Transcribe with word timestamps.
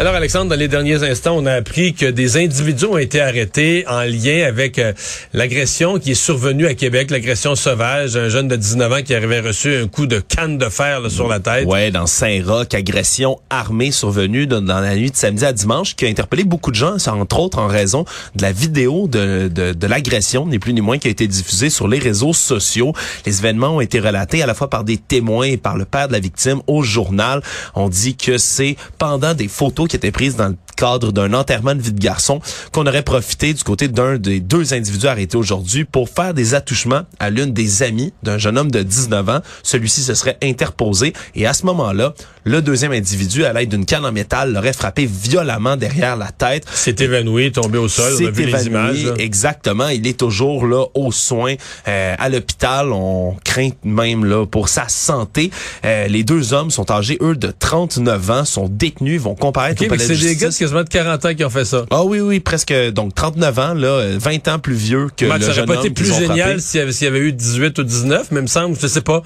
Alors, 0.00 0.14
Alexandre, 0.14 0.50
dans 0.50 0.56
les 0.56 0.68
derniers 0.68 1.02
instants, 1.02 1.36
on 1.36 1.44
a 1.44 1.54
appris 1.54 1.92
que 1.92 2.06
des 2.06 2.36
individus 2.36 2.84
ont 2.84 2.98
été 2.98 3.20
arrêtés 3.20 3.84
en 3.88 4.02
lien 4.02 4.46
avec 4.46 4.78
euh, 4.78 4.92
l'agression 5.32 5.98
qui 5.98 6.12
est 6.12 6.14
survenue 6.14 6.68
à 6.68 6.74
Québec, 6.74 7.10
l'agression 7.10 7.56
sauvage, 7.56 8.16
un 8.16 8.28
jeune 8.28 8.46
de 8.46 8.54
19 8.54 8.92
ans 8.92 9.02
qui 9.04 9.12
avait 9.12 9.40
reçu 9.40 9.74
un 9.74 9.88
coup 9.88 10.06
de 10.06 10.20
canne 10.20 10.56
de 10.56 10.68
fer 10.68 11.10
sur 11.10 11.26
la 11.26 11.40
tête. 11.40 11.66
Ouais, 11.66 11.90
dans 11.90 12.06
Saint-Roch, 12.06 12.72
agression 12.74 13.40
armée 13.50 13.90
survenue 13.90 14.46
dans, 14.46 14.60
la 14.60 14.94
nuit 14.94 15.10
de 15.10 15.16
samedi 15.16 15.44
à 15.44 15.52
dimanche 15.52 15.96
qui 15.96 16.06
a 16.06 16.08
interpellé 16.08 16.44
beaucoup 16.44 16.70
de 16.70 16.76
gens, 16.76 16.94
entre 17.08 17.40
autres 17.40 17.58
en 17.58 17.66
raison 17.66 18.04
de 18.36 18.42
la 18.42 18.52
vidéo 18.52 19.08
de, 19.08 19.50
de, 19.52 19.72
de 19.72 19.86
l'agression, 19.88 20.46
ni 20.46 20.60
plus 20.60 20.74
ni 20.74 20.80
moins, 20.80 20.98
qui 20.98 21.08
a 21.08 21.10
été 21.10 21.26
diffusée 21.26 21.70
sur 21.70 21.88
les 21.88 21.98
réseaux 21.98 22.34
sociaux. 22.34 22.92
Les 23.26 23.40
événements 23.40 23.74
ont 23.74 23.80
été 23.80 23.98
relatés 23.98 24.44
à 24.44 24.46
la 24.46 24.54
fois 24.54 24.70
par 24.70 24.84
des 24.84 24.96
témoins 24.96 25.46
et 25.46 25.56
par 25.56 25.76
le 25.76 25.86
père 25.86 26.06
de 26.06 26.12
la 26.12 26.20
victime 26.20 26.60
au 26.68 26.84
journal. 26.84 27.42
On 27.74 27.88
dit 27.88 28.14
que 28.14 28.38
c'est 28.38 28.76
pendant 28.98 29.34
des 29.34 29.48
photos 29.48 29.87
qui 29.88 29.96
était 29.96 30.12
prise 30.12 30.36
dans 30.36 30.48
le 30.48 30.56
cadre 30.76 31.12
d'un 31.12 31.32
enterrement 31.34 31.74
de 31.74 31.82
vie 31.82 31.92
de 31.92 32.00
garçon 32.00 32.40
qu'on 32.72 32.86
aurait 32.86 33.02
profité 33.02 33.52
du 33.52 33.64
côté 33.64 33.88
d'un 33.88 34.16
des 34.16 34.40
deux 34.40 34.74
individus 34.74 35.06
arrêtés 35.06 35.36
aujourd'hui 35.36 35.84
pour 35.84 36.08
faire 36.08 36.34
des 36.34 36.54
attouchements 36.54 37.02
à 37.18 37.30
l'une 37.30 37.52
des 37.52 37.82
amies 37.82 38.12
d'un 38.22 38.38
jeune 38.38 38.56
homme 38.56 38.70
de 38.70 38.82
19 38.82 39.28
ans. 39.28 39.40
Celui-ci 39.62 40.02
se 40.02 40.14
serait 40.14 40.38
interposé 40.42 41.12
et 41.34 41.46
à 41.46 41.52
ce 41.52 41.66
moment-là, 41.66 42.14
le 42.44 42.62
deuxième 42.62 42.92
individu, 42.92 43.44
à 43.44 43.52
l'aide 43.52 43.68
d'une 43.68 43.84
canne 43.84 44.06
en 44.06 44.12
métal, 44.12 44.54
l'aurait 44.54 44.72
frappé 44.72 45.04
violemment 45.04 45.76
derrière 45.76 46.16
la 46.16 46.30
tête. 46.30 46.64
C'est 46.72 47.00
évanoui, 47.00 47.52
tombé 47.52 47.76
au 47.76 47.88
sol. 47.88 48.12
On 48.22 48.26
a 48.26 48.30
vu 48.30 48.46
les 48.46 48.66
images. 48.66 49.12
Exactement. 49.18 49.88
Il 49.88 50.06
est 50.06 50.18
toujours 50.18 50.66
là 50.66 50.86
aux 50.94 51.12
soins 51.12 51.56
euh, 51.86 52.14
à 52.18 52.28
l'hôpital. 52.28 52.92
On 52.92 53.36
craint 53.44 53.70
même 53.84 54.24
là 54.24 54.46
pour 54.46 54.68
sa 54.68 54.88
santé. 54.88 55.50
Euh, 55.84 56.06
les 56.06 56.24
deux 56.24 56.54
hommes 56.54 56.70
sont 56.70 56.90
âgés, 56.90 57.18
eux, 57.20 57.36
de 57.36 57.52
39 57.56 58.30
ans, 58.30 58.44
sont 58.44 58.68
détenus, 58.68 59.20
vont 59.20 59.34
comparaître 59.34 59.77
okay, 59.86 59.98
C'est 59.98 60.16
des 60.16 60.36
gars 60.36 60.48
quasiment 60.48 60.82
de 60.82 60.88
40 60.88 61.24
ans 61.24 61.34
qui 61.34 61.44
ont 61.44 61.50
fait 61.50 61.64
ça. 61.64 61.86
Ah 61.90 62.04
oui, 62.04 62.20
oui, 62.20 62.40
presque. 62.40 62.72
Donc 62.92 63.14
39 63.14 63.58
ans, 63.58 63.74
là, 63.74 64.16
20 64.18 64.48
ans 64.48 64.58
plus 64.58 64.74
vieux 64.74 65.08
que 65.16 65.24
le 65.24 65.40
ça 65.40 65.52
jeune 65.52 65.66
pas 65.66 65.76
été 65.76 65.90
plus 65.90 66.12
génial 66.12 66.60
s'il 66.60 66.80
y, 66.80 67.06
avait 67.06 67.18
eu 67.18 67.32
18 67.32 67.78
ou 67.78 67.84
19, 67.84 68.28
mais 68.30 68.40
il 68.40 68.42
me 68.42 68.46
semble, 68.46 68.76
je 68.80 68.86
sais 68.86 69.00
pas. 69.00 69.22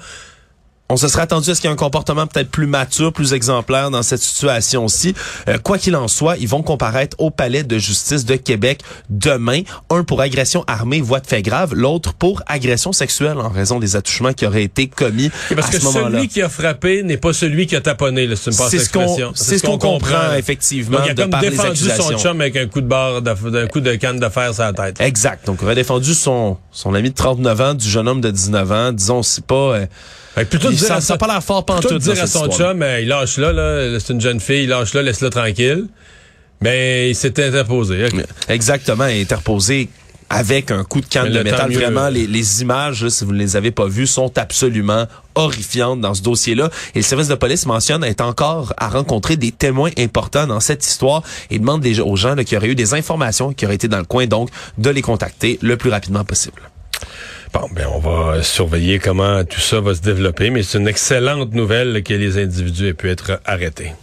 On 0.93 0.97
se 0.97 1.07
serait 1.07 1.23
attendu 1.23 1.49
à 1.49 1.55
ce 1.55 1.59
qu'il 1.59 1.71
y 1.71 1.71
ait 1.71 1.73
un 1.73 1.75
comportement 1.75 2.27
peut-être 2.27 2.51
plus 2.51 2.67
mature, 2.67 3.11
plus 3.11 3.33
exemplaire 3.33 3.89
dans 3.89 4.03
cette 4.03 4.21
situation-ci. 4.21 5.15
Euh, 5.47 5.57
quoi 5.57 5.79
qu'il 5.79 5.95
en 5.95 6.07
soit, 6.07 6.37
ils 6.37 6.47
vont 6.47 6.61
comparaître 6.61 7.19
au 7.19 7.31
palais 7.31 7.63
de 7.63 7.79
justice 7.79 8.25
de 8.25 8.35
Québec 8.35 8.81
demain. 9.09 9.61
Un 9.89 10.03
pour 10.03 10.21
agression 10.21 10.63
armée, 10.67 11.01
voie 11.01 11.19
de 11.19 11.25
fait 11.25 11.41
grave. 11.41 11.73
L'autre 11.73 12.13
pour 12.13 12.43
agression 12.45 12.93
sexuelle 12.93 13.39
en 13.39 13.49
raison 13.49 13.79
des 13.79 13.95
attouchements 13.95 14.33
qui 14.33 14.45
auraient 14.45 14.65
été 14.65 14.85
commis 14.85 15.31
parce 15.55 15.69
à 15.69 15.71
que 15.71 15.79
ce 15.79 15.85
moment-là. 15.85 16.17
celui 16.19 16.27
qui 16.27 16.43
a 16.43 16.49
frappé 16.49 17.01
n'est 17.01 17.17
pas 17.17 17.33
celui 17.33 17.65
qui 17.65 17.75
a 17.75 17.81
taponné. 17.81 18.29
C'est 18.35 18.51
ce 18.51 18.89
qu'on 18.91 19.33
c'est 19.33 19.57
ce 19.57 19.63
qu'on 19.65 19.79
comprend, 19.79 20.35
effectivement. 20.37 20.99
Donc, 20.99 21.07
il 21.07 21.09
a 21.09 21.13
de 21.15 21.21
comme 21.23 21.31
par 21.31 21.41
défendu 21.41 21.89
son 21.89 22.19
chum 22.19 22.39
avec 22.39 22.55
un 22.55 22.67
coup 22.67 22.81
de 22.81 22.87
barre, 22.87 23.23
d'un 23.23 23.65
coup 23.65 23.79
de 23.79 23.95
canne 23.95 24.19
de 24.19 24.29
fer 24.29 24.53
sur 24.53 24.61
la 24.61 24.73
tête. 24.73 25.01
Exact. 25.01 25.47
Donc, 25.47 25.57
il 25.59 25.65
aurait 25.65 25.73
défendu 25.73 26.13
son, 26.13 26.57
son 26.71 26.93
ami 26.93 27.09
de 27.09 27.15
39 27.15 27.61
ans 27.61 27.73
du 27.73 27.89
jeune 27.89 28.07
homme 28.07 28.21
de 28.21 28.29
19 28.29 28.71
ans. 28.71 28.91
Disons, 28.91 29.23
c'est 29.23 29.43
pas... 29.43 29.55
euh, 29.55 29.85
que 30.35 30.43
plutôt 30.45 30.71
dire 30.85 30.87
ça, 30.89 30.95
à 30.97 31.01
ça 31.01 31.13
a 31.13 31.17
son- 31.17 31.25
pas 31.25 31.33
l'air 31.33 31.43
fort 31.43 31.65
plutôt 31.65 31.81
pantoute. 31.81 31.93
de 31.93 31.97
dire 32.03 32.13
dans 32.15 32.21
à 32.21 32.25
cette 32.27 32.41
son 32.41 32.47
histoire-là. 32.49 32.73
chum, 32.73 33.01
il 33.01 33.07
lâche 33.07 33.37
là, 33.37 33.51
là, 33.53 33.99
c'est 33.99 34.13
une 34.13 34.21
jeune 34.21 34.39
fille, 34.39 34.63
il 34.63 34.69
lâche 34.69 34.93
là, 34.93 35.01
laisse-la 35.01 35.29
tranquille. 35.29 35.85
Mais 36.61 37.09
il 37.09 37.15
s'était 37.15 37.45
interposé. 37.45 38.05
Exactement, 38.47 39.03
interposé 39.03 39.89
avec 40.29 40.71
un 40.71 40.83
coup 40.83 41.01
de 41.01 41.05
canne 41.05 41.25
Mais 41.31 41.37
de 41.39 41.43
métal. 41.43 41.71
Vraiment, 41.73 42.07
les, 42.09 42.25
les 42.25 42.61
images, 42.61 43.03
là, 43.03 43.09
si 43.09 43.23
vous 43.25 43.33
ne 43.33 43.37
les 43.37 43.55
avez 43.55 43.69
pas 43.71 43.85
vues, 43.87 44.07
sont 44.07 44.35
absolument 44.37 45.05
horrifiantes 45.35 45.99
dans 46.01 46.13
ce 46.13 46.21
dossier-là. 46.23 46.69
Et 46.95 46.99
le 46.99 47.03
service 47.03 47.27
de 47.27 47.35
police 47.35 47.65
mentionne 47.65 48.03
être 48.03 48.21
encore 48.21 48.73
à 48.77 48.87
rencontrer 48.87 49.35
des 49.35 49.51
témoins 49.51 49.91
importants 49.99 50.47
dans 50.47 50.59
cette 50.59 50.85
histoire 50.85 51.21
et 51.51 51.59
demande 51.59 51.85
aux 51.85 52.15
gens 52.15 52.33
là, 52.33 52.43
qui 52.43 52.55
auraient 52.57 52.69
eu 52.69 52.75
des 52.75 52.93
informations, 52.93 53.53
qui 53.53 53.65
auraient 53.65 53.75
été 53.75 53.87
dans 53.89 53.99
le 53.99 54.05
coin, 54.05 54.25
donc, 54.25 54.49
de 54.77 54.89
les 54.89 55.01
contacter 55.01 55.59
le 55.61 55.75
plus 55.77 55.89
rapidement 55.91 56.23
possible. 56.23 56.61
Bon, 57.53 57.67
ben 57.71 57.87
on 57.93 57.99
va 57.99 58.41
surveiller 58.43 58.99
comment 58.99 59.43
tout 59.43 59.59
ça 59.59 59.79
va 59.79 59.93
se 59.93 60.01
développer, 60.01 60.49
mais 60.49 60.63
c'est 60.63 60.79
une 60.79 60.87
excellente 60.87 61.53
nouvelle 61.53 62.03
que 62.03 62.13
les 62.13 62.37
individus 62.37 62.87
aient 62.87 62.93
pu 62.93 63.09
être 63.09 63.39
arrêtés. 63.45 63.93